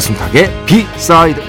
배순탁의 0.00 0.64
비사이드 0.64 1.40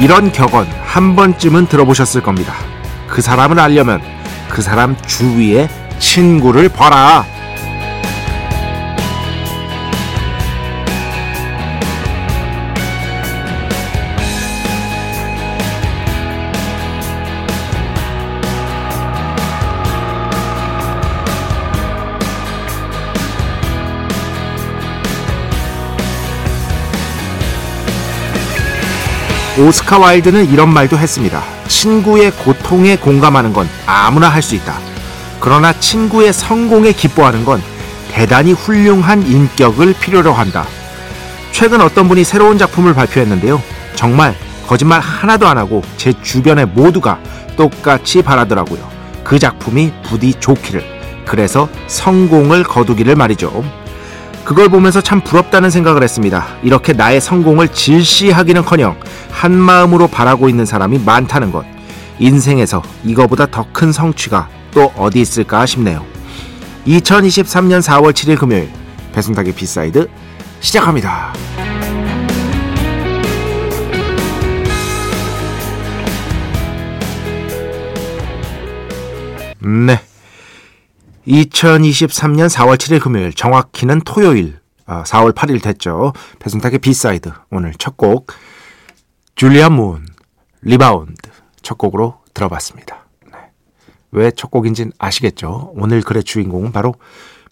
이런 0.00 0.32
격언 0.32 0.66
한 0.84 1.16
번쯤은 1.16 1.66
들어보셨을 1.66 2.22
겁니다. 2.22 2.54
그 3.08 3.22
사람을 3.22 3.60
알려면 3.60 4.02
그 4.48 4.62
사람 4.62 4.96
주위에 5.06 5.68
친구를 5.98 6.68
봐라. 6.68 7.24
오스카 29.58 29.98
와일드는 29.98 30.50
이런 30.50 30.72
말도 30.72 30.98
했습니다. 30.98 31.42
친구의 31.66 32.30
고통에 32.32 32.96
공감하는 32.96 33.52
건 33.54 33.68
아무나 33.86 34.28
할 34.28 34.42
수 34.42 34.54
있다. 34.54 34.78
그러나 35.40 35.72
친구의 35.72 36.32
성공에 36.32 36.92
기뻐하는 36.92 37.44
건 37.44 37.62
대단히 38.10 38.52
훌륭한 38.52 39.26
인격을 39.26 39.94
필요로 39.94 40.32
한다. 40.32 40.66
최근 41.52 41.80
어떤 41.80 42.06
분이 42.08 42.24
새로운 42.24 42.58
작품을 42.58 42.94
발표했는데요. 42.94 43.62
정말 43.94 44.34
거짓말 44.66 45.00
하나도 45.00 45.46
안 45.46 45.56
하고 45.56 45.82
제 45.96 46.12
주변의 46.22 46.66
모두가 46.66 47.18
똑같이 47.56 48.22
바라더라고요. 48.22 48.80
그 49.24 49.38
작품이 49.38 49.92
부디 50.04 50.34
좋기를. 50.34 50.84
그래서 51.24 51.68
성공을 51.86 52.62
거두기를 52.64 53.16
말이죠. 53.16 53.64
그걸 54.46 54.68
보면서 54.68 55.00
참 55.00 55.20
부럽다는 55.20 55.70
생각을 55.70 56.04
했습니다. 56.04 56.46
이렇게 56.62 56.92
나의 56.92 57.20
성공을 57.20 57.66
질시하기는커녕 57.66 58.96
한 59.28 59.52
마음으로 59.52 60.06
바라고 60.06 60.48
있는 60.48 60.64
사람이 60.64 61.00
많다는 61.00 61.50
것. 61.50 61.64
인생에서 62.20 62.80
이거보다 63.04 63.46
더 63.46 63.66
큰 63.72 63.90
성취가 63.90 64.48
또 64.70 64.92
어디 64.96 65.20
있을까 65.20 65.66
싶네요. 65.66 66.06
2023년 66.86 67.82
4월 67.82 68.12
7일 68.12 68.38
금요일 68.38 68.70
배순탁의 69.12 69.52
B 69.52 69.63
side 69.63 70.08
시작합니다. 70.60 71.32
네. 79.58 80.05
2023년 81.26 82.48
4월 82.48 82.76
7일 82.76 83.00
금요일 83.02 83.32
정확히는 83.32 84.00
토요일 84.02 84.58
4월 84.86 85.30
아, 85.30 85.32
8일 85.32 85.62
됐죠. 85.62 86.12
배순탁의 86.38 86.78
B 86.78 86.89
side 86.89 87.32
오늘 87.50 87.72
첫 87.74 87.96
곡 87.96 88.28
줄리안 89.34 89.68
문 89.68 90.06
리바운드 90.62 91.30
첫 91.62 91.76
곡으로 91.76 92.20
들어봤습니다. 92.32 93.06
네. 93.32 93.38
왜첫 94.12 94.50
곡인진 94.50 94.92
아시겠죠? 94.98 95.72
오늘 95.74 96.00
글의 96.02 96.24
주인공은 96.24 96.72
바로 96.72 96.94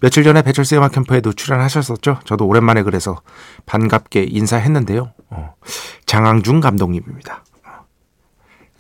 며칠 0.00 0.22
전에 0.22 0.42
배철수 0.42 0.76
음악 0.76 0.92
캠프에도 0.92 1.32
출연하셨었죠. 1.32 2.20
저도 2.24 2.46
오랜만에 2.46 2.82
그래서 2.82 3.20
반갑게 3.66 4.24
인사했는데요. 4.30 5.12
어, 5.30 5.54
장항준 6.06 6.60
감독님입니다. 6.60 7.44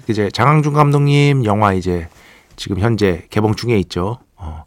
이제 0.08 0.30
장항준 0.30 0.74
감독님 0.74 1.44
영화 1.44 1.72
이제 1.72 2.08
지금 2.56 2.78
현재 2.78 3.26
개봉 3.30 3.54
중에 3.54 3.78
있죠. 3.80 4.18
어, 4.36 4.64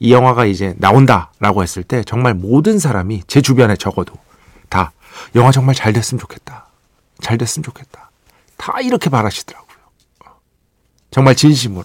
이 0.00 0.12
영화가 0.12 0.46
이제 0.46 0.74
나온다라고 0.78 1.62
했을 1.62 1.82
때 1.82 2.02
정말 2.04 2.34
모든 2.34 2.78
사람이 2.78 3.22
제 3.26 3.40
주변에 3.42 3.76
적어도 3.76 4.14
다 4.68 4.92
영화 5.34 5.52
정말 5.52 5.74
잘 5.74 5.92
됐으면 5.92 6.18
좋겠다. 6.18 6.66
잘 7.20 7.36
됐으면 7.36 7.62
좋겠다. 7.64 8.10
다 8.56 8.80
이렇게 8.80 9.10
바라시더라고요. 9.10 9.76
정말 11.10 11.36
진심으로. 11.36 11.84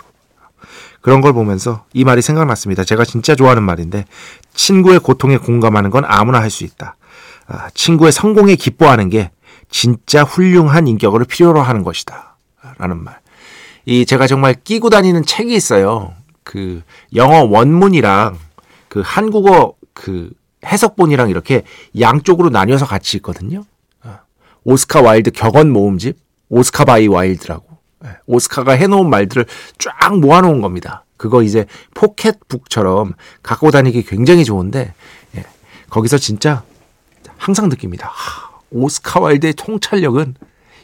그런 1.02 1.22
걸 1.22 1.34
보면서 1.34 1.86
이 1.94 2.04
말이 2.04 2.22
생각났습니다. 2.22 2.84
제가 2.84 3.06
진짜 3.06 3.36
좋아하는 3.36 3.64
말인데 3.64 4.06
친구의 4.56 5.00
고통에 5.00 5.38
공감하는 5.38 5.90
건 5.92 6.04
아무나 6.08 6.42
할 6.42 6.50
수 6.50 6.64
있다. 6.64 6.96
아, 7.48 7.70
친구의 7.76 8.12
성공에 8.12 8.56
기뻐하는 8.56 9.10
게 9.10 9.30
진짜 9.70 10.24
훌륭한 10.24 10.88
인격을 10.88 11.26
필요로 11.26 11.62
하는 11.62 11.84
것이다. 11.84 12.38
라는 12.78 13.04
말. 13.04 13.20
이 13.86 14.06
제가 14.06 14.26
정말 14.26 14.56
끼고 14.64 14.90
다니는 14.90 15.26
책이 15.26 15.54
있어요. 15.54 16.14
그 16.46 16.82
영어 17.16 17.44
원문이랑 17.44 18.38
그 18.88 19.02
한국어 19.04 19.76
그 19.94 20.32
해석본이랑 20.66 21.30
이렇게 21.30 21.64
양쪽으로 22.00 22.50
나뉘어서 22.50 22.86
같이 22.86 23.18
있거든요. 23.18 23.66
어. 24.04 24.20
오스카 24.64 25.02
와일드 25.02 25.32
격언 25.32 25.70
모음집 25.72 26.18
Oscar 26.48 26.86
by 26.86 27.08
Wilde라고 27.08 27.66
예, 28.06 28.10
오스카가 28.28 28.74
해놓은 28.74 29.10
말들을 29.10 29.46
쫙 29.80 30.18
모아놓은 30.20 30.62
겁니다. 30.62 31.04
그거 31.18 31.42
이제 31.42 31.66
포켓북처럼 31.94 33.14
갖고 33.42 33.72
다니기 33.72 34.04
굉장히 34.04 34.46
좋은데 34.46 34.94
예, 35.36 35.44
거기서 35.90 36.18
진짜 36.20 36.64
항상 37.38 37.70
느낍니다. 37.70 38.10
하, 38.14 38.52
오스카 38.70 39.20
와일드의 39.20 39.54
통찰력은 39.54 40.36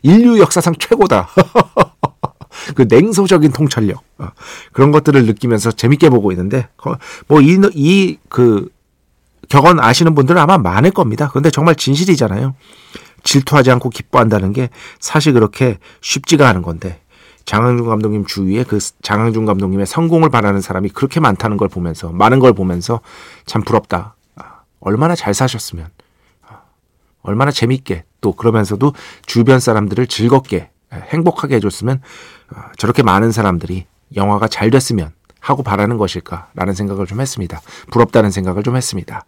인류 0.02 0.40
역사상 0.40 0.74
최고다. 0.80 1.30
그 2.76 2.86
냉소적인 2.90 3.52
통찰력 3.52 4.04
어, 4.18 4.28
그런 4.74 4.92
것들을 4.92 5.26
느끼면서 5.26 5.72
재밌게 5.72 6.10
보고 6.10 6.32
있는데 6.32 6.68
뭐 7.28 7.42
이 7.42 7.58
이 7.74 8.18
그 8.30 8.70
격언 9.50 9.80
아시는 9.80 10.16
분들은 10.16 10.40
아마 10.42 10.58
많을 10.58 10.92
겁니다. 10.92 11.28
그런데 11.30 11.50
정말 11.52 11.76
진실이잖아요. 11.76 12.56
질투하지 13.24 13.70
않고 13.72 13.90
기뻐한다는 13.90 14.54
게 14.54 14.70
사실 15.00 15.34
그렇게 15.34 15.78
쉽지가 16.02 16.48
않은 16.50 16.62
건데 16.62 17.02
장항준 17.46 17.86
감독님 17.86 18.26
주위에 18.26 18.64
그 18.64 18.80
장항준 19.02 19.46
감독님의 19.46 19.86
성공을 19.86 20.30
바라는 20.30 20.62
사람이 20.62 20.90
그렇게 20.90 21.20
많다는 21.20 21.58
걸 21.58 21.68
보면서 21.68 22.12
많은 22.12 22.40
걸 22.40 22.54
보면서 22.54 23.02
참 23.46 23.62
부럽다. 23.64 24.16
아, 24.38 24.62
얼마나 24.80 25.16
잘 25.16 25.34
사셨으면 25.34 25.88
아, 26.48 26.62
얼마나 27.22 27.52
재밌게 27.52 28.06
또 28.22 28.31
그러면서도 28.34 28.94
주변 29.25 29.60
사람들을 29.60 30.07
즐겁게 30.07 30.69
행복하게 30.94 31.56
해줬으면 31.56 32.02
어, 32.54 32.62
저렇게 32.78 33.04
많은 33.04 33.32
사람들이 33.32 33.86
영화가 34.16 34.48
잘 34.48 34.70
됐으면 34.70 35.12
하고 35.40 35.64
바라는 35.64 35.98
것일까라는 35.98 36.74
생각을 36.74 37.08
좀 37.08 37.20
했습니다. 37.20 37.62
부럽다는 37.90 38.32
생각을 38.32 38.64
좀 38.64 38.76
했습니다. 38.78 39.26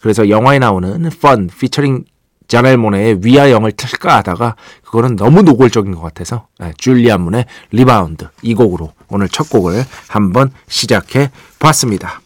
그래서 0.00 0.28
영화에 0.28 0.58
나오는 0.58 1.08
Fun 1.20 1.46
featuring 1.46 2.04
자넬 2.46 2.76
모네의 2.76 3.20
We 3.22 3.30
Are 3.30 3.41
Young을 3.41 3.72
틀까 3.72 4.16
하다가 4.18 4.56
그거는 4.84 5.16
너무 5.16 5.42
노골적인 5.42 5.94
것 5.94 6.02
같아서 6.02 6.48
네, 6.58 6.72
줄리안 6.76 7.20
문의 7.22 7.46
리바운드 7.70 8.28
이 8.42 8.54
곡으로 8.54 8.92
오늘 9.08 9.28
첫 9.28 9.48
곡을 9.48 9.82
한번 10.08 10.50
시작해 10.68 11.30
봤습니다. 11.58 12.20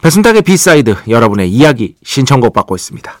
배순탁의 0.00 0.42
B 0.42 0.53
side 0.53 0.96
여러분의 1.08 1.50
이야기 1.50 1.96
신청곡 2.04 2.52
받고 2.54 2.74
있습니다. 2.76 3.20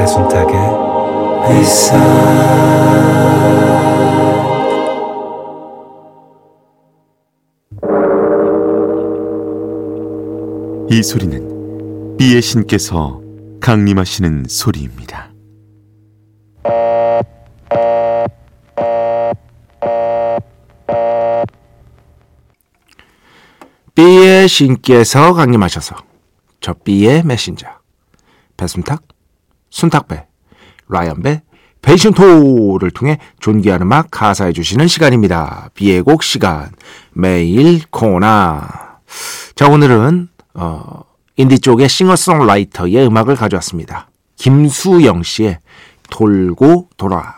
배순탁의 0.00 0.54
회사 1.44 1.94
이 10.88 11.02
소리는 11.02 12.16
B의 12.16 12.40
신께서 12.40 13.20
강림하시는 13.60 14.44
소리입니다. 14.48 15.34
B의 23.94 24.48
신께서 24.48 25.34
강림하셔서 25.34 25.94
저 26.60 26.72
B의 26.72 27.22
메신저 27.22 27.66
배순탁, 28.56 29.09
순탁배, 29.70 30.26
라이언배, 30.88 31.42
베이션토를 31.82 32.90
통해 32.90 33.18
존귀한 33.40 33.82
음악 33.82 34.10
가사해 34.10 34.52
주시는 34.52 34.86
시간입니다. 34.86 35.70
B의 35.74 36.02
곡 36.02 36.22
시간 36.22 36.70
매일 37.12 37.82
코나 37.90 38.98
자 39.54 39.68
오늘은 39.68 40.28
어, 40.54 41.00
인디 41.36 41.58
쪽의 41.58 41.88
싱어송라이터의 41.88 43.06
음악을 43.06 43.34
가져왔습니다. 43.36 44.08
김수영 44.36 45.22
씨의 45.22 45.58
돌고 46.10 46.90
돌아 46.96 47.34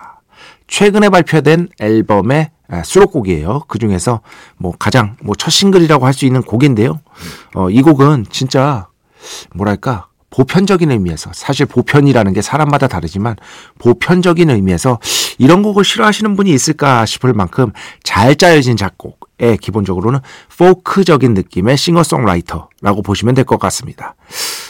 최근에 0.66 1.08
발표된 1.10 1.68
앨범의 1.78 2.50
아, 2.68 2.82
수록곡이에요. 2.82 3.64
그 3.68 3.78
중에서 3.78 4.22
뭐 4.56 4.72
가장 4.78 5.16
뭐 5.22 5.34
첫 5.38 5.50
싱글이라고 5.50 6.06
할 6.06 6.14
수 6.14 6.24
있는 6.24 6.42
곡인데요. 6.42 7.00
어, 7.54 7.70
이 7.70 7.82
곡은 7.82 8.26
진짜 8.30 8.88
뭐랄까 9.54 10.08
보편적인 10.32 10.90
의미에서 10.90 11.30
사실 11.34 11.66
보편이라는 11.66 12.32
게 12.32 12.42
사람마다 12.42 12.88
다르지만 12.88 13.36
보편적인 13.78 14.50
의미에서 14.50 14.98
이런 15.38 15.62
곡을 15.62 15.84
싫어하시는 15.84 16.34
분이 16.36 16.50
있을까 16.52 17.06
싶을 17.06 17.32
만큼 17.34 17.70
잘 18.02 18.34
짜여진 18.34 18.76
작곡에 18.76 19.56
기본적으로는 19.60 20.20
포크적인 20.58 21.34
느낌의 21.34 21.76
싱어송라이터라고 21.76 23.02
보시면 23.02 23.34
될 23.34 23.44
것 23.44 23.58
같습니다. 23.58 24.14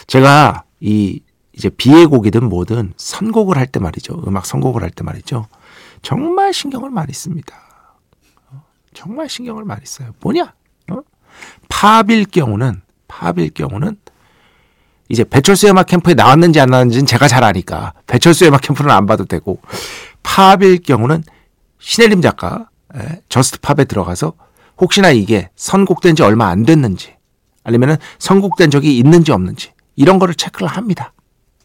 제가 0.07 0.65
이 0.81 1.21
이제 1.53 1.69
B의 1.69 2.07
곡이든 2.07 2.49
뭐든 2.49 2.95
선곡을 2.97 3.57
할 3.59 3.67
때 3.67 3.79
말이죠. 3.79 4.23
음악 4.27 4.47
선곡을 4.47 4.83
할 4.83 4.91
때 4.91 5.05
말이죠. 5.05 5.47
정말 6.01 6.53
신경을 6.53 6.91
많이 6.91 7.13
씁니다. 7.13 7.55
정말 8.95 9.29
신경을 9.29 9.65
많이 9.65 9.85
써요. 9.87 10.11
뭐냐? 10.21 10.55
어? 10.91 11.01
팝일 11.69 12.25
경우는 12.25 12.83
팝일 13.07 13.51
경우는 13.51 13.97
이제 15.09 15.25
배철수 15.25 15.69
음악 15.69 15.87
캠프에 15.87 16.15
나왔는지 16.15 16.61
안 16.61 16.71
나왔는지는 16.71 17.07
제가 17.07 17.29
잘 17.29 17.45
아니까 17.45 17.93
배철수 18.07 18.47
음악 18.47 18.63
캠프는 18.63 18.91
안 18.91 19.07
봐도 19.07 19.25
되고 19.25 19.61
팝일 20.23 20.83
경우는 20.83 21.23
신혜림 21.79 22.23
작가 22.23 22.69
예, 22.97 23.21
Just 23.29 23.61
Pop에 23.61 23.85
들어가서 23.85 24.35
혹시나 24.81 25.11
이게 25.11 25.51
선곡된 25.57 26.17
지 26.17 26.23
얼마 26.23 26.49
안 26.49 26.65
됐는지 26.65 27.15
아니면은 27.65 27.97
선곡된 28.19 28.71
적이 28.71 28.99
있는지 28.99 29.33
없는지 29.33 29.73
이런 29.97 30.19
거를 30.19 30.35
체크를 30.35 30.69
합니다. 30.69 31.13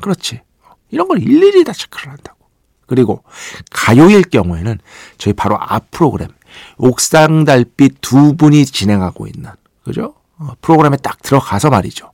그렇지. 0.01 0.41
이런 0.89 1.07
걸 1.07 1.21
일일이 1.21 1.63
다 1.63 1.73
체크를 1.73 2.11
한다고. 2.11 2.37
그리고 2.85 3.23
가요일 3.71 4.21
경우에는 4.23 4.79
저희 5.17 5.33
바로 5.33 5.57
앞 5.59 5.91
프로그램 5.91 6.29
옥상 6.77 7.43
달빛 7.43 7.97
두 8.01 8.35
분이 8.35 8.65
진행하고 8.65 9.27
있는 9.27 9.51
그죠? 9.83 10.15
어, 10.37 10.51
프로그램에 10.61 10.97
딱 10.97 11.21
들어가서 11.21 11.69
말이죠. 11.69 12.11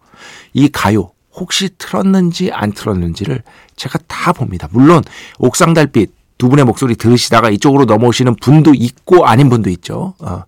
이 0.53 0.69
가요 0.69 1.11
혹시 1.35 1.69
틀었는지 1.77 2.51
안 2.51 2.71
틀었는지를 2.71 3.43
제가 3.75 3.99
다 4.07 4.33
봅니다. 4.33 4.67
물론 4.71 5.03
옥상 5.39 5.73
달빛 5.73 6.11
두 6.37 6.49
분의 6.49 6.65
목소리 6.65 6.95
들으시다가 6.95 7.49
이쪽으로 7.49 7.85
넘어오시는 7.85 8.35
분도 8.35 8.73
있고 8.75 9.25
아닌 9.25 9.49
분도 9.49 9.69
있죠. 9.69 10.13
어, 10.19 10.43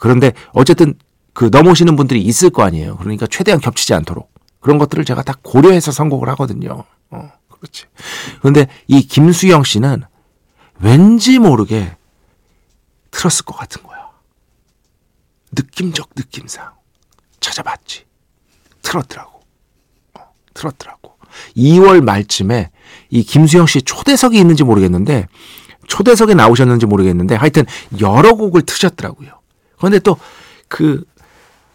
그런데 0.00 0.32
어쨌든 0.52 0.94
그 1.32 1.48
넘어오시는 1.50 1.96
분들이 1.96 2.20
있을 2.22 2.50
거 2.50 2.62
아니에요. 2.62 2.96
그러니까 2.98 3.26
최대한 3.26 3.60
겹치지 3.60 3.94
않도록 3.94 4.30
그런 4.60 4.78
것들을 4.78 5.04
제가 5.04 5.22
다 5.22 5.34
고려해서 5.42 5.90
선곡을 5.90 6.28
하거든요. 6.30 6.84
어, 7.10 7.32
그렇지. 7.48 7.86
그런데 8.40 8.68
이 8.86 9.02
김수영 9.02 9.64
씨는 9.64 10.02
왠지 10.80 11.38
모르게 11.38 11.96
틀었을 13.10 13.44
것 13.44 13.56
같은 13.56 13.82
거야. 13.82 14.10
느낌적 15.52 16.10
느낌상 16.16 16.72
찾아봤지. 17.40 18.04
틀었더라고. 18.82 19.31
어, 20.52 20.54
틀었더라고. 20.54 21.12
2월 21.56 22.02
말쯤에 22.02 22.70
이 23.10 23.22
김수영 23.22 23.66
씨 23.66 23.82
초대석이 23.82 24.38
있는지 24.38 24.64
모르겠는데 24.64 25.26
초대석에 25.86 26.34
나오셨는지 26.34 26.86
모르겠는데 26.86 27.34
하여튼 27.34 27.64
여러 28.00 28.34
곡을 28.34 28.62
트셨더라고요. 28.62 29.30
그런데 29.76 29.98
또 29.98 30.16
그 30.72 31.04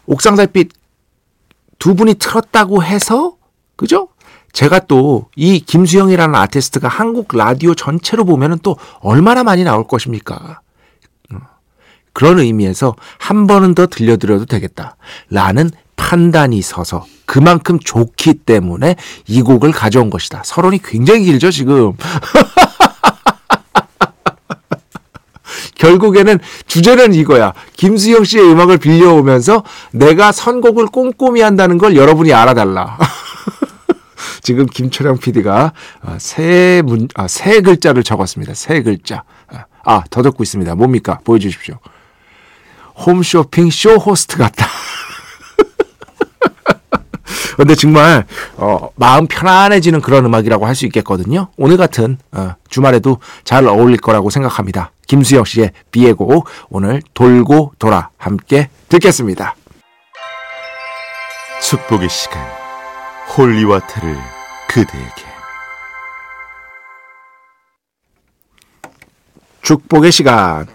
옥상 0.06 0.34
달빛 0.34 0.72
두 1.78 1.94
분이 1.94 2.14
틀었다고 2.14 2.82
해서 2.82 3.36
그죠? 3.76 4.08
제가 4.52 4.80
또 4.80 5.28
이 5.36 5.60
김수영이라는 5.60 6.34
아티스트가 6.34 6.88
한국 6.88 7.28
라디오 7.36 7.76
전체로 7.76 8.24
보면은 8.24 8.58
또 8.64 8.76
얼마나 8.98 9.44
많이 9.44 9.62
나올 9.62 9.86
것입니까? 9.86 10.60
어, 12.18 12.20
그런 12.20 12.40
의미에서 12.40 12.96
한 13.18 13.46
번은 13.46 13.76
더 13.76 13.86
들려드려도 13.86 14.46
되겠다. 14.46 14.96
라는 15.30 15.70
판단이 15.94 16.60
서서 16.62 17.06
그만큼 17.26 17.78
좋기 17.78 18.34
때문에 18.34 18.96
이 19.28 19.42
곡을 19.42 19.70
가져온 19.70 20.10
것이다. 20.10 20.42
서론이 20.44 20.82
굉장히 20.82 21.24
길죠, 21.24 21.52
지금. 21.52 21.92
결국에는 25.76 26.40
주제는 26.66 27.14
이거야. 27.14 27.52
김수영 27.74 28.24
씨의 28.24 28.50
음악을 28.50 28.78
빌려오면서 28.78 29.62
내가 29.92 30.32
선곡을 30.32 30.86
꼼꼼히 30.86 31.40
한다는 31.40 31.78
걸 31.78 31.94
여러분이 31.94 32.32
알아달라. 32.32 32.98
지금 34.42 34.66
김철영 34.66 35.18
PD가 35.18 35.72
어, 36.02 36.16
세 36.18 36.82
문, 36.84 37.06
아, 37.14 37.28
세 37.28 37.60
글자를 37.60 38.02
적었습니다. 38.02 38.54
세 38.54 38.82
글자. 38.82 39.22
아, 39.84 40.02
더 40.10 40.22
적고 40.22 40.42
있습니다. 40.42 40.74
뭡니까? 40.74 41.20
보여주십시오. 41.24 41.78
홈쇼핑 43.06 43.70
쇼 43.70 43.94
호스트 43.96 44.36
같다. 44.38 44.66
근데 47.56 47.74
정말 47.74 48.24
어, 48.56 48.90
마음 48.96 49.26
편안해지는 49.26 50.00
그런 50.00 50.24
음악이라고 50.24 50.66
할 50.66 50.74
수 50.74 50.86
있겠거든요. 50.86 51.48
오늘 51.56 51.76
같은 51.76 52.18
어, 52.32 52.54
주말에도 52.68 53.18
잘 53.44 53.66
어울릴 53.66 53.98
거라고 53.98 54.30
생각합니다. 54.30 54.92
김수영 55.08 55.44
씨의 55.44 55.72
곡 56.16 56.48
오늘 56.70 57.02
돌고 57.14 57.72
돌아 57.78 58.10
함께 58.16 58.68
듣겠습니다. 58.88 59.56
축복의 61.60 62.08
시간 62.08 62.40
holy 63.36 63.61
water를 63.61 64.16
그대에게 64.68 65.28
축복의 69.62 70.12
시간 70.12 70.66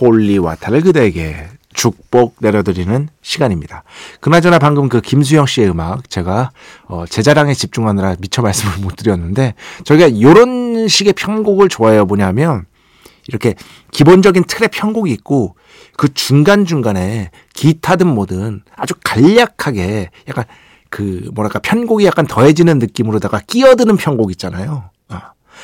holy 0.00 0.25
water를 0.25 0.80
그대에게 0.82 1.48
축복 1.72 2.36
내려드리는 2.40 3.08
시간입니다. 3.22 3.84
그나저나 4.20 4.58
방금 4.58 4.88
그 4.88 5.00
김수영 5.00 5.46
씨의 5.46 5.70
음악 5.70 6.08
제가 6.10 6.50
어, 6.86 7.04
제 7.08 7.22
자랑에 7.22 7.54
집중하느라 7.54 8.16
미처 8.20 8.42
말씀을 8.42 8.78
못 8.78 8.96
드렸는데 8.96 9.54
저희가 9.84 10.06
이런 10.06 10.88
식의 10.88 11.14
편곡을 11.14 11.68
좋아해요. 11.68 12.04
뭐냐면 12.04 12.66
이렇게 13.28 13.54
기본적인 13.92 14.44
틀의 14.44 14.68
편곡이 14.72 15.10
있고 15.12 15.56
그 15.96 16.12
중간중간에 16.12 17.30
기타든 17.54 18.06
뭐든 18.06 18.62
아주 18.76 18.94
간략하게 19.04 20.10
약간 20.28 20.44
그 20.90 21.30
뭐랄까 21.34 21.58
편곡이 21.58 22.04
약간 22.04 22.26
더해지는 22.26 22.78
느낌으로다가 22.78 23.40
끼어드는 23.46 23.96
편곡 23.96 24.30
있잖아요. 24.32 24.91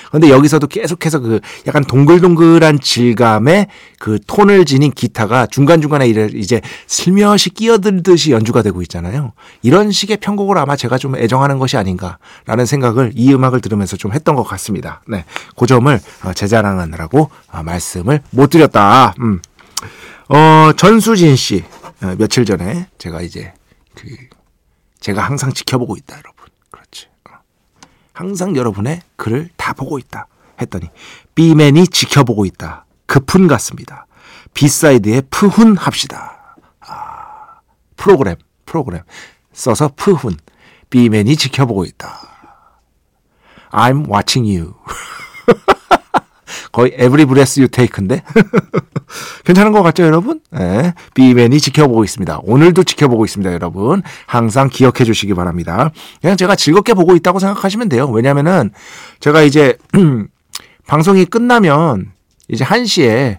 어. 0.04 0.08
그런데 0.10 0.30
여기서도 0.30 0.66
계속해서 0.66 1.20
그 1.20 1.40
약간 1.66 1.84
동글동글한 1.84 2.80
질감의 2.80 3.68
그 3.98 4.18
톤을 4.26 4.64
지닌 4.64 4.92
기타가 4.92 5.46
중간중간에 5.46 6.08
이제 6.08 6.60
슬며시 6.86 7.50
끼어들듯이 7.50 8.32
연주가 8.32 8.62
되고 8.62 8.82
있잖아요. 8.82 9.32
이런 9.62 9.90
식의 9.90 10.18
편곡을 10.18 10.58
아마 10.58 10.76
제가 10.76 10.98
좀 10.98 11.16
애정하는 11.16 11.58
것이 11.58 11.76
아닌가라는 11.76 12.66
생각을 12.66 13.12
이 13.14 13.32
음악을 13.32 13.60
들으면서 13.60 13.96
좀 13.96 14.12
했던 14.12 14.34
것 14.34 14.42
같습니다. 14.44 15.02
네. 15.08 15.24
그 15.56 15.66
점을 15.66 16.00
어, 16.24 16.32
재자랑하느라고 16.32 17.30
어, 17.52 17.62
말씀을 17.62 18.22
못 18.30 18.50
드렸다. 18.50 19.14
음. 19.20 19.40
어, 20.28 20.72
전수진 20.76 21.36
씨. 21.36 21.64
어, 22.02 22.14
며칠 22.16 22.44
전에 22.44 22.86
제가 22.98 23.22
이제 23.22 23.52
그 23.94 24.08
제가 25.00 25.22
항상 25.22 25.52
지켜보고 25.52 25.96
있다, 25.96 26.16
여러분. 26.16 26.37
항상 28.18 28.56
여러분의 28.56 29.00
글을 29.14 29.48
다 29.56 29.72
보고 29.72 29.96
있다. 29.96 30.26
했더니 30.60 30.90
B맨이 31.36 31.86
지켜보고 31.86 32.46
있다. 32.46 32.84
급훈 33.06 33.46
같습니다. 33.46 34.08
비사이드에 34.54 35.20
푸훈 35.30 35.76
합시다. 35.76 36.56
아, 36.80 37.60
프로그램, 37.94 38.34
프로그램. 38.66 39.02
써서 39.52 39.88
푸훈. 39.94 40.36
B맨이 40.90 41.36
지켜보고 41.36 41.84
있다. 41.84 42.18
I'm 43.70 44.12
watching 44.12 44.52
you. 44.52 44.74
거의 46.78 46.92
every 46.92 47.26
breath 47.26 47.58
you 47.60 47.66
take인데 47.66 48.22
괜찮은 49.44 49.72
것 49.72 49.82
같죠 49.82 50.04
여러분? 50.04 50.40
네, 50.52 50.94
비맨이 51.12 51.58
지켜보고 51.58 52.04
있습니다. 52.04 52.38
오늘도 52.44 52.84
지켜보고 52.84 53.24
있습니다 53.24 53.52
여러분. 53.52 54.04
항상 54.26 54.68
기억해 54.68 55.02
주시기 55.04 55.34
바랍니다. 55.34 55.90
그냥 56.20 56.36
제가 56.36 56.54
즐겁게 56.54 56.94
보고 56.94 57.16
있다고 57.16 57.40
생각하시면 57.40 57.88
돼요. 57.88 58.08
왜냐면은 58.08 58.70
제가 59.18 59.42
이제 59.42 59.76
방송이 60.86 61.24
끝나면 61.24 62.12
이제 62.46 62.64
1시에 62.64 63.38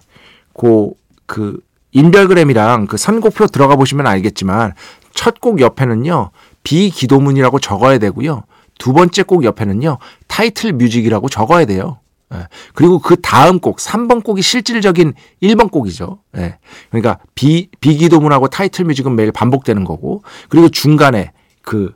그, 0.52 0.90
그 1.24 1.60
인별그램이랑 1.92 2.88
그 2.88 2.98
선곡표 2.98 3.46
들어가 3.46 3.74
보시면 3.74 4.06
알겠지만 4.06 4.74
첫 5.14 5.40
곡 5.40 5.62
옆에는요 5.62 6.30
비기도문이라고 6.62 7.58
적어야 7.58 7.96
되고요. 7.96 8.42
두 8.78 8.92
번째 8.92 9.22
곡 9.22 9.44
옆에는요 9.44 9.96
타이틀 10.26 10.74
뮤직이라고 10.74 11.30
적어야 11.30 11.64
돼요. 11.64 12.00
예. 12.34 12.46
그리고 12.74 12.98
그 12.98 13.20
다음 13.20 13.58
곡, 13.58 13.78
3번 13.78 14.22
곡이 14.22 14.42
실질적인 14.42 15.14
1번 15.42 15.70
곡이죠. 15.70 16.18
예. 16.36 16.58
그러니까 16.90 17.18
비, 17.34 17.68
비기도문하고 17.80 18.48
타이틀 18.48 18.84
뮤직은 18.84 19.16
매일 19.16 19.32
반복되는 19.32 19.84
거고, 19.84 20.22
그리고 20.48 20.68
중간에 20.68 21.32
그 21.62 21.92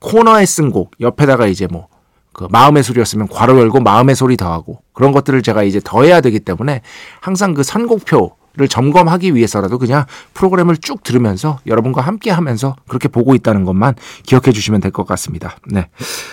코너에 0.00 0.44
쓴 0.46 0.70
곡, 0.70 0.92
옆에다가 1.00 1.46
이제 1.46 1.66
뭐, 1.66 1.88
그 2.32 2.46
마음의 2.50 2.82
소리였으면 2.82 3.28
괄호 3.28 3.58
열고 3.58 3.80
마음의 3.80 4.14
소리 4.14 4.36
더하고, 4.36 4.82
그런 4.92 5.12
것들을 5.12 5.42
제가 5.42 5.62
이제 5.62 5.80
더해야 5.82 6.20
되기 6.20 6.40
때문에 6.40 6.82
항상 7.20 7.54
그 7.54 7.62
선곡표 7.62 8.36
를 8.56 8.66
점검하기 8.66 9.36
위해서라도 9.36 9.78
그냥 9.78 10.06
프로그램을 10.34 10.76
쭉 10.78 11.04
들으면서 11.04 11.60
여러분과 11.68 12.02
함께 12.02 12.32
하면서 12.32 12.74
그렇게 12.88 13.06
보고 13.06 13.36
있다는 13.36 13.64
것만 13.64 13.94
기억해 14.24 14.50
주시면 14.50 14.80
될 14.80 14.90
것 14.90 15.06
같습니다. 15.06 15.56
네. 15.66 15.88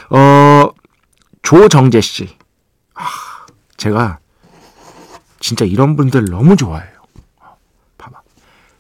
어, 0.10 0.72
조정재 1.44 2.02
씨. 2.02 2.28
아, 3.78 3.82
제가 3.88 4.20
진짜 5.40 5.64
이런 5.66 5.96
분들 5.96 6.26
너무 6.26 6.56
좋아해요. 6.56 6.98
봐봐. 7.98 8.22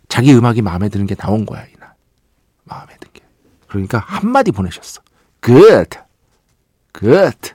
자기 0.09 0.33
음악이 0.33 0.63
마음에 0.63 0.89
드는 0.89 1.05
게 1.05 1.13
나온 1.15 1.45
거야, 1.45 1.63
이날. 1.75 1.93
마음에 2.63 2.97
든 2.99 3.09
게. 3.13 3.21
그러니까 3.67 3.99
한마디 3.99 4.51
보내셨어. 4.51 5.01
good. 5.41 5.99
good. 6.93 7.53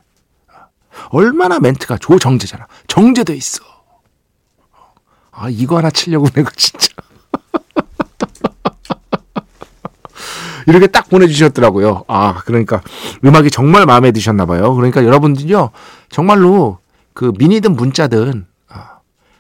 얼마나 1.09 1.59
멘트가 1.59 1.99
조정제잖아. 1.99 2.67
정제돼 2.87 3.35
있어. 3.35 3.65
아, 5.33 5.49
이거 5.49 5.79
하나 5.79 5.91
치려고 5.91 6.29
내가 6.29 6.51
진짜. 6.57 6.89
이렇게 10.69 10.87
딱 10.87 11.09
보내주셨더라고요. 11.09 12.05
아, 12.07 12.43
그러니까 12.45 12.83
음악이 13.25 13.51
정말 13.51 13.85
마음에 13.85 14.13
드셨나 14.13 14.47
봐요. 14.47 14.75
그러니까 14.75 15.05
여러분들요, 15.05 15.71
정말로 16.09 16.79
그 17.15 17.33
미니든 17.39 17.75
문자든 17.75 18.47
아, 18.69 18.99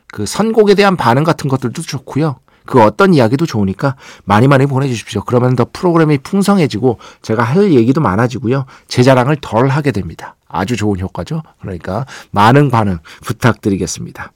그 0.09 0.27
선곡에 0.27 0.75
대한 0.75 0.97
반응 0.97 1.25
같은 1.25 1.49
것들도 1.49 1.83
좋고요. 1.83 2.37
그 2.65 2.81
어떤 2.81 3.13
이야기도 3.13 3.47
좋으니까 3.47 3.97
많이 4.25 4.47
많이 4.47 4.67
보내주십시오. 4.67 5.23
그러면 5.25 5.57
더 5.57 5.67
프로그램이 5.73 6.19
풍성해지고 6.19 6.99
제가 7.23 7.43
할 7.43 7.73
얘기도 7.73 8.01
많아지고요. 8.01 8.67
제 8.87 9.03
자랑을 9.03 9.37
덜 9.41 9.69
하게 9.69 9.91
됩니다. 9.91 10.37
아주 10.49 10.77
좋은 10.77 11.01
효과죠. 11.01 11.43
그러니까 11.61 12.07
많은 12.31 12.71
반응 12.71 12.99
부탁드리겠습니다. 13.23 14.33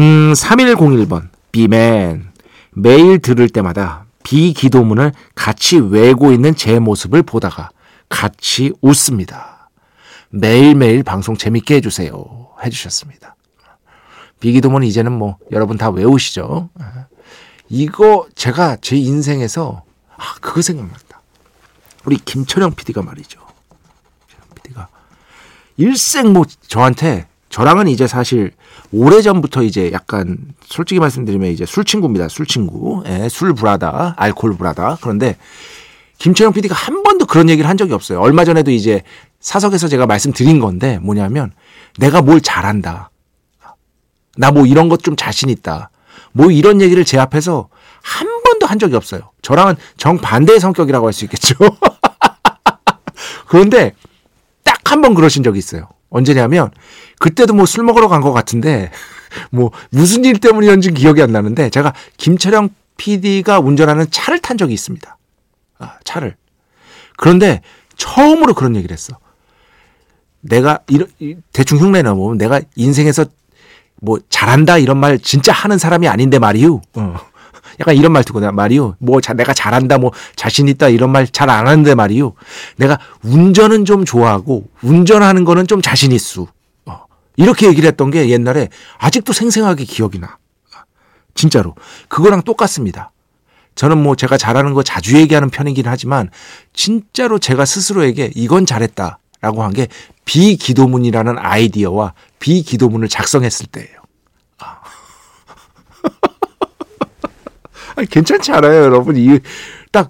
음, 0.00 0.32
3101번 0.32 1.28
비맨 1.52 2.32
매일 2.70 3.18
들을 3.20 3.48
때마다 3.48 4.06
비기도문을 4.24 5.12
같이 5.34 5.78
외고 5.78 6.32
있는 6.32 6.54
제 6.54 6.78
모습을 6.78 7.22
보다가 7.22 7.70
같이 8.08 8.72
웃습니다. 8.80 9.68
매일매일 10.30 11.02
방송 11.02 11.36
재밌게 11.36 11.76
해주세요. 11.76 12.41
해주셨습니다. 12.64 13.36
비기도문 14.40 14.82
이제는 14.82 15.12
뭐 15.12 15.38
여러분 15.52 15.78
다 15.78 15.90
외우시죠. 15.90 16.68
이거 17.68 18.26
제가 18.34 18.76
제 18.80 18.96
인생에서 18.96 19.84
아 20.16 20.34
그거 20.40 20.60
생각난다. 20.62 21.20
우리 22.04 22.16
김철영 22.16 22.74
PD가 22.74 23.02
말이죠. 23.02 23.40
PD가 24.56 24.88
일생 25.76 26.32
뭐 26.32 26.44
저한테 26.66 27.26
저랑은 27.48 27.86
이제 27.88 28.06
사실 28.06 28.52
오래 28.92 29.22
전부터 29.22 29.62
이제 29.62 29.92
약간 29.92 30.38
솔직히 30.64 31.00
말씀드리면 31.00 31.50
이제 31.50 31.64
술 31.64 31.84
친구입니다. 31.84 32.28
술 32.28 32.46
친구, 32.46 33.02
예, 33.06 33.28
술 33.28 33.54
브라다, 33.54 34.14
알콜 34.16 34.56
브라다. 34.56 34.98
그런데 35.00 35.36
김철영 36.18 36.52
PD가 36.52 36.74
한 36.74 37.02
번도 37.02 37.26
그런 37.26 37.48
얘기를 37.48 37.68
한 37.68 37.76
적이 37.76 37.92
없어요. 37.92 38.20
얼마 38.20 38.44
전에도 38.44 38.70
이제 38.70 39.02
사석에서 39.42 39.88
제가 39.88 40.06
말씀드린 40.06 40.58
건데 40.60 40.98
뭐냐면 40.98 41.52
내가 41.98 42.22
뭘 42.22 42.40
잘한다. 42.40 43.10
나 44.38 44.50
뭐 44.50 44.64
이런 44.64 44.88
것 44.88 45.02
좀 45.02 45.14
자신 45.14 45.50
있다. 45.50 45.90
뭐 46.32 46.50
이런 46.50 46.80
얘기를 46.80 47.04
제 47.04 47.18
앞에서 47.18 47.68
한 48.02 48.42
번도 48.42 48.66
한 48.66 48.78
적이 48.78 48.96
없어요. 48.96 49.30
저랑은 49.42 49.74
정반대의 49.98 50.58
성격이라고 50.60 51.06
할 51.06 51.12
수 51.12 51.24
있겠죠. 51.26 51.54
그런데 53.48 53.92
딱 54.64 54.80
한 54.92 55.00
번 55.02 55.14
그러신 55.14 55.42
적이 55.42 55.58
있어요. 55.58 55.88
언제냐면 56.10 56.70
그때도 57.18 57.54
뭐 57.54 57.64
술 57.66 57.84
먹으러 57.84 58.08
간 58.08 58.20
것 58.22 58.32
같은데 58.32 58.90
뭐 59.50 59.70
무슨 59.90 60.24
일 60.24 60.38
때문이었는지 60.38 60.92
기억이 60.92 61.22
안 61.22 61.32
나는데 61.32 61.70
제가 61.70 61.92
김철영 62.18 62.68
PD가 62.98 63.58
운전하는 63.60 64.06
차를 64.10 64.38
탄 64.40 64.56
적이 64.58 64.74
있습니다. 64.74 65.16
아, 65.78 65.94
차를. 66.04 66.36
그런데 67.16 67.62
처음으로 67.96 68.54
그런 68.54 68.76
얘기를 68.76 68.92
했어. 68.94 69.18
내가 70.42 70.80
이런 70.88 71.08
대충 71.52 71.78
흉내 71.78 72.02
내보면 72.02 72.36
내가 72.38 72.60
인생에서 72.76 73.24
뭐 74.00 74.18
잘한다 74.28 74.78
이런 74.78 74.98
말 74.98 75.18
진짜 75.18 75.52
하는 75.52 75.78
사람이 75.78 76.08
아닌데 76.08 76.38
말이유. 76.38 76.80
어. 76.94 77.16
약간 77.80 77.96
이런 77.96 78.12
말 78.12 78.22
듣고 78.24 78.40
내가 78.40 78.52
말이요. 78.52 78.96
뭐 78.98 79.20
자, 79.20 79.32
내가 79.32 79.54
잘한다 79.54 79.98
뭐 79.98 80.10
자신 80.36 80.68
있다 80.68 80.88
이런 80.88 81.10
말 81.10 81.26
잘 81.28 81.48
안 81.48 81.66
하는데 81.66 81.94
말이요. 81.94 82.34
내가 82.76 82.98
운전은 83.22 83.84
좀 83.84 84.04
좋아하고 84.04 84.68
운전하는 84.82 85.44
거는 85.44 85.66
좀 85.66 85.80
자신 85.80 86.12
있수. 86.12 86.48
어. 86.86 87.04
이렇게 87.36 87.66
얘기를 87.68 87.86
했던 87.88 88.10
게 88.10 88.28
옛날에 88.28 88.68
아직도 88.98 89.32
생생하게 89.32 89.84
기억이 89.84 90.18
나. 90.18 90.38
진짜로. 91.34 91.74
그거랑 92.08 92.42
똑같습니다. 92.42 93.10
저는 93.74 93.96
뭐 94.02 94.16
제가 94.16 94.36
잘하는 94.36 94.74
거 94.74 94.82
자주 94.82 95.16
얘기하는 95.16 95.48
편이긴 95.48 95.86
하지만 95.86 96.28
진짜로 96.74 97.38
제가 97.38 97.64
스스로에게 97.64 98.32
이건 98.34 98.66
잘했다. 98.66 99.18
라고 99.42 99.62
한 99.62 99.72
게 99.72 99.88
비기도문이라는 100.24 101.36
아이디어와 101.38 102.14
비기도문을 102.38 103.08
작성했을 103.08 103.66
때예요. 103.66 103.98
아. 104.60 104.78
아니, 107.96 108.08
괜찮지 108.08 108.52
않아요, 108.52 108.82
여러분? 108.84 109.16
이, 109.16 109.38
딱, 109.90 110.08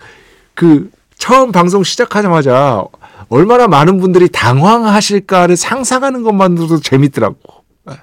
그, 0.55 0.91
처음 1.17 1.51
방송 1.53 1.83
시작하자마자 1.83 2.85
얼마나 3.29 3.67
많은 3.69 3.99
분들이 4.01 4.29
당황하실까를 4.29 5.57
상상하는 5.57 6.23
것만으로도 6.23 6.81
재밌더라고. 6.81 7.65
예. 7.91 7.97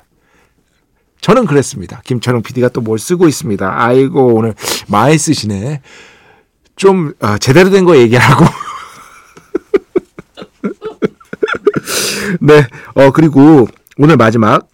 저는 1.22 1.46
그랬습니다. 1.46 2.02
김철웅 2.06 2.42
PD가 2.42 2.70
또 2.70 2.82
뭘 2.82 2.98
쓰고 2.98 3.28
있습니다. 3.28 3.72
아이고, 3.72 4.34
오늘 4.36 4.56
많이 4.88 5.18
쓰시네. 5.18 5.82
좀, 6.76 7.14
아, 7.20 7.38
제대로 7.38 7.70
된 7.70 7.86
거 7.86 7.96
얘기하고. 7.98 8.46
네. 12.42 12.66
어, 12.94 13.12
그리고 13.12 13.68
오늘 13.98 14.18
마지막 14.18 14.68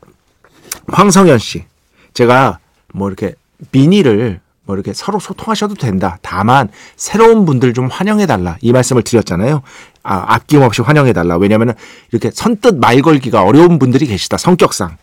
황성현 0.88 1.40
씨. 1.40 1.66
제가 2.14 2.60
뭐 2.94 3.08
이렇게 3.10 3.36
비니를 3.72 4.40
뭐 4.64 4.76
이렇게 4.76 4.94
서로 4.94 5.20
소통하셔도 5.20 5.76
된다. 5.76 6.18
다만 6.22 6.70
새로운 6.96 7.46
분들 7.46 7.74
좀 7.74 7.88
환영해 7.88 8.26
달라. 8.26 8.58
이 8.62 8.72
말씀을 8.72 9.04
드렸잖아요. 9.04 9.62
아, 10.04 10.26
아낌없이 10.34 10.82
환영해 10.82 11.14
달라. 11.14 11.38
왜냐면은 11.38 11.74
이렇게 12.12 12.32
선뜻 12.32 12.78
말 12.78 13.02
걸기가 13.02 13.44
어려운 13.44 13.80
분들이 13.80 14.06
계시다. 14.06 14.38
성격상. 14.38 14.98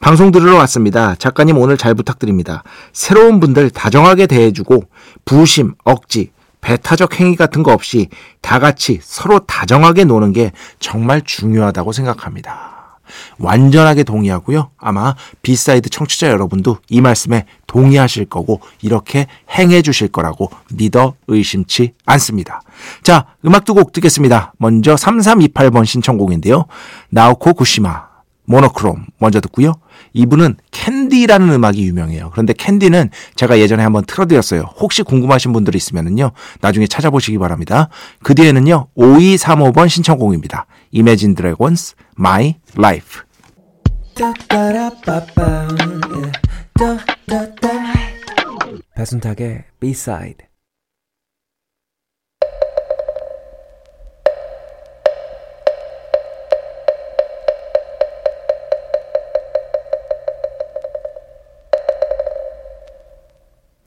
방송 0.00 0.32
들으러 0.32 0.56
왔습니다. 0.56 1.14
작가님 1.14 1.58
오늘 1.58 1.76
잘 1.76 1.94
부탁드립니다. 1.94 2.64
새로운 2.92 3.38
분들 3.38 3.70
다정하게 3.70 4.26
대해주고 4.26 4.84
부심, 5.24 5.74
억지, 5.84 6.31
배타적 6.62 7.20
행위 7.20 7.36
같은 7.36 7.62
거 7.62 7.72
없이 7.72 8.08
다 8.40 8.58
같이 8.58 8.98
서로 9.02 9.40
다정하게 9.40 10.04
노는 10.04 10.32
게 10.32 10.52
정말 10.80 11.20
중요하다고 11.20 11.92
생각합니다. 11.92 12.98
완전하게 13.38 14.04
동의하고요. 14.04 14.70
아마 14.78 15.14
B 15.42 15.52
side 15.52 15.90
청취자 15.90 16.28
여러분도 16.28 16.78
이 16.88 17.02
말씀에 17.02 17.44
동의하실 17.66 18.26
거고 18.26 18.60
이렇게 18.80 19.26
행해 19.50 19.82
주실 19.82 20.08
거라고 20.08 20.50
믿어 20.72 21.14
의심치 21.26 21.92
않습니다. 22.06 22.62
자, 23.02 23.26
음악 23.44 23.66
두 23.66 23.74
곡 23.74 23.92
듣겠습니다. 23.92 24.54
먼저 24.56 24.94
3328번 24.94 25.84
신청곡인데요. 25.84 26.66
나오코 27.10 27.52
구시마 27.54 28.06
모노크롬 28.44 29.06
먼저 29.18 29.40
듣고요. 29.40 29.74
이분은 30.12 30.56
캔디라는 30.70 31.50
음악이 31.50 31.84
유명해요. 31.86 32.30
그런데 32.32 32.52
캔디는 32.52 33.10
제가 33.34 33.58
예전에 33.58 33.82
한번 33.82 34.04
틀어드렸어요. 34.04 34.62
혹시 34.78 35.02
궁금하신 35.02 35.52
분들 35.52 35.74
있으면은요. 35.74 36.32
나중에 36.60 36.86
찾아보시기 36.86 37.38
바랍니다. 37.38 37.88
그 38.22 38.34
뒤에는요. 38.34 38.88
5235번 38.96 39.88
신청곡입니다. 39.88 40.66
Imagine 40.94 41.34
Dragons 41.34 41.94
My 42.18 42.56
Life. 42.76 43.22
배순탁의 48.94 49.64
B-side 49.80 50.51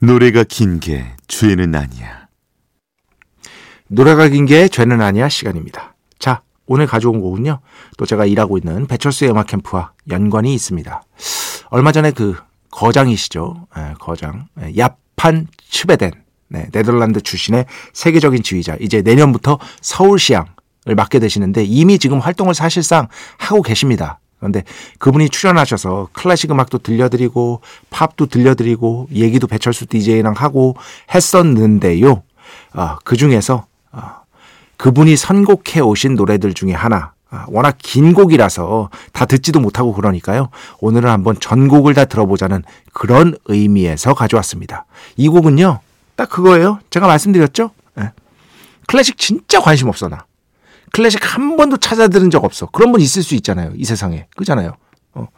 노래가 0.06 0.44
긴 0.44 0.78
게 0.78 1.04
죄는 1.26 1.74
아니야. 1.74 2.28
노래가 3.88 4.28
긴 4.28 4.46
게 4.46 4.68
죄는 4.68 5.00
아니야 5.02 5.28
시간입니다. 5.28 5.96
자, 6.20 6.42
오늘 6.66 6.86
가져온 6.86 7.20
곡은요. 7.20 7.58
또 7.98 8.06
제가 8.06 8.24
일하고 8.24 8.56
있는 8.56 8.86
배철수의 8.86 9.32
음악 9.32 9.48
캠프와 9.48 9.92
연관이 10.10 10.54
있습니다. 10.54 11.02
얼마 11.70 11.90
전에 11.90 12.12
그 12.12 12.36
거장이시죠. 12.70 13.66
예, 13.78 13.94
거장. 13.98 14.46
예, 14.60 14.72
야판 14.76 15.48
츠베덴. 15.70 16.12
네, 16.50 16.68
네덜란드 16.70 17.20
출신의 17.20 17.66
세계적인 17.92 18.44
지휘자. 18.44 18.76
이제 18.80 19.02
내년부터 19.02 19.58
서울시장을 19.80 20.94
맡게 20.94 21.18
되시는데 21.18 21.64
이미 21.64 21.98
지금 21.98 22.20
활동을 22.20 22.54
사실상 22.54 23.08
하고 23.38 23.62
계십니다. 23.62 24.20
그런데 24.38 24.64
그분이 24.98 25.30
출연하셔서 25.30 26.08
클래식 26.12 26.50
음악도 26.50 26.78
들려드리고 26.78 27.60
팝도 27.90 28.26
들려드리고 28.26 29.08
얘기도 29.12 29.46
배철수 29.46 29.86
DJ랑 29.86 30.34
하고 30.36 30.76
했었는데요. 31.14 32.22
아, 32.72 32.98
그 33.04 33.16
중에서 33.16 33.66
아, 33.92 34.20
그분이 34.76 35.16
선곡해 35.16 35.80
오신 35.80 36.16
노래들 36.16 36.52
중에 36.54 36.72
하나 36.72 37.12
아, 37.30 37.46
워낙 37.48 37.76
긴 37.78 38.12
곡이라서 38.12 38.90
다 39.12 39.24
듣지도 39.24 39.60
못하고 39.60 39.92
그러니까요. 39.92 40.50
오늘은 40.80 41.10
한번 41.10 41.38
전곡을 41.40 41.94
다 41.94 42.04
들어보자는 42.04 42.62
그런 42.92 43.36
의미에서 43.46 44.14
가져왔습니다. 44.14 44.84
이 45.16 45.28
곡은요. 45.28 45.80
딱 46.14 46.30
그거예요. 46.30 46.78
제가 46.90 47.06
말씀드렸죠. 47.06 47.70
예. 47.98 48.12
클래식 48.86 49.18
진짜 49.18 49.60
관심 49.60 49.88
없어 49.88 50.08
나. 50.08 50.25
클래식 50.96 51.20
한 51.34 51.56
번도 51.58 51.76
찾아 51.76 52.08
들은 52.08 52.30
적 52.30 52.42
없어. 52.42 52.64
그런 52.66 52.90
분 52.90 53.02
있을 53.02 53.22
수 53.22 53.34
있잖아요. 53.34 53.70
이 53.76 53.84
세상에. 53.84 54.26
그잖아요. 54.34 54.72
어. 55.12 55.28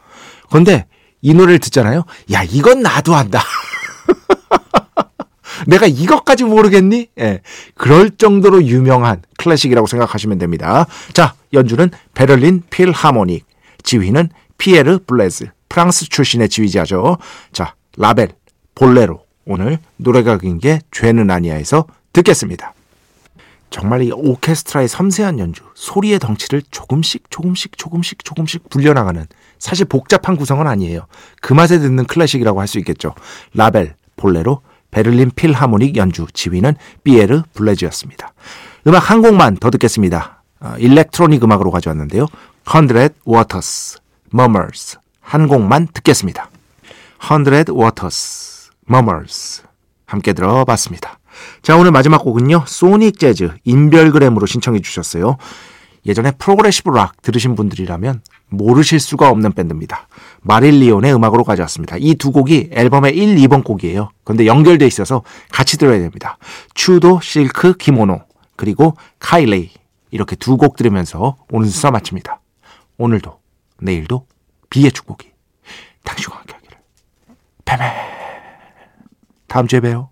그런데 0.49 0.85
이 1.21 1.33
노래를 1.33 1.59
듣잖아요. 1.59 2.05
야, 2.31 2.43
이건 2.43 2.81
나도 2.81 3.13
안다. 3.13 3.43
내가 5.67 5.85
이것까지 5.85 6.45
모르겠니? 6.45 7.09
예. 7.19 7.41
그럴 7.75 8.09
정도로 8.11 8.63
유명한 8.63 9.21
클래식이라고 9.37 9.85
생각하시면 9.85 10.37
됩니다. 10.37 10.85
자, 11.11 11.33
연주는 11.51 11.91
베를린 12.13 12.63
필하모닉. 12.69 13.45
지휘는 13.83 14.29
피에르 14.57 14.99
블레즈. 15.05 15.47
프랑스 15.67 16.07
출신의 16.07 16.47
지휘자죠. 16.47 17.17
자, 17.51 17.75
라벨, 17.97 18.29
볼레로. 18.75 19.25
오늘 19.45 19.79
노래가 19.97 20.37
긴 20.37 20.59
게 20.59 20.79
죄는 20.91 21.29
아니야에서 21.29 21.85
듣겠습니다. 22.13 22.73
정말 23.69 24.01
이 24.01 24.11
오케스트라의 24.11 24.87
섬세한 24.87 25.39
연주, 25.39 25.63
소리의 25.75 26.19
덩치를 26.19 26.63
조금씩 26.71 27.29
조금씩 27.29 27.77
조금씩 27.77 28.25
조금씩 28.25 28.69
불려나가는 28.69 29.25
사실 29.59 29.85
복잡한 29.85 30.35
구성은 30.35 30.65
아니에요. 30.67 31.05
그 31.41 31.53
맛에 31.53 31.79
듣는 31.79 32.05
클래식이라고 32.05 32.59
할 32.59 32.67
수 32.67 32.79
있겠죠. 32.79 33.13
라벨, 33.53 33.95
볼레로, 34.15 34.61
베를린 34.91 35.31
필하모닉 35.35 35.97
연주, 35.97 36.25
지휘는 36.33 36.75
피에르 37.03 37.43
블레즈였습니다. 37.53 38.33
음악 38.87 39.09
한 39.11 39.21
곡만 39.21 39.57
더 39.57 39.69
듣겠습니다. 39.69 40.43
어, 40.61 40.73
일렉트로닉 40.77 41.43
음악으로 41.43 41.71
가져왔는데요. 41.71 42.25
Hundred 42.73 43.13
Waters, 43.27 43.99
Murmurs 44.33 44.97
한 45.21 45.47
곡만 45.47 45.87
듣겠습니다. 45.93 46.49
Hundred 47.29 47.71
Waters, 47.71 48.71
Murmurs 48.89 49.63
함께 50.05 50.33
들어봤습니다. 50.33 51.18
자, 51.61 51.75
오늘 51.77 51.91
마지막 51.91 52.19
곡은요. 52.23 52.63
소닉 52.67 53.19
재즈 53.19 53.51
인별그램으로 53.63 54.45
신청해 54.45 54.81
주셨어요. 54.81 55.37
예전에 56.05 56.31
프로그레시브 56.31 56.89
락 56.91 57.21
들으신 57.21 57.55
분들이라면 57.55 58.21
모르실 58.47 58.99
수가 58.99 59.29
없는 59.29 59.51
밴드입니다. 59.51 60.07
마릴리온의 60.41 61.13
음악으로 61.13 61.43
가져왔습니다. 61.43 61.97
이 61.99 62.15
두 62.15 62.31
곡이 62.31 62.69
앨범의 62.73 63.15
1, 63.15 63.35
2번 63.35 63.63
곡이에요. 63.63 64.09
그런데 64.23 64.45
연결돼 64.45 64.87
있어서 64.87 65.23
같이 65.51 65.77
들어야 65.77 65.99
됩니다. 65.99 66.37
Pseudo 66.73 67.19
Silk 67.21 67.73
Kimono 67.77 68.21
그리고 68.55 68.95
Kayleigh 69.19 69.69
이렇게 70.11 70.35
두 70.35 70.57
곡 70.57 70.77
들으면서 70.77 71.35
오늘 71.51 71.67
수사 71.67 71.91
마칩니다. 71.91 72.39
오늘도 72.97 73.37
내일도 73.81 74.25
B의 74.69 74.91
축복이 74.91 75.29
당신과 76.03 76.37
함께하기를. 76.39 76.77
B멘 77.65 77.83
다음 79.47 79.67
주에 79.67 79.79
봬요. 79.81 80.09